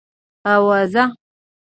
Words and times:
اوزه؟ 0.51 1.03